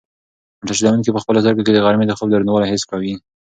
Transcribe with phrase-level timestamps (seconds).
[0.59, 3.13] موټر چلونکی په خپلو سترګو کې د غرمې د خوب دروندوالی حس کوي.